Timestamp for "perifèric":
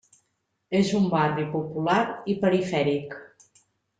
2.45-3.15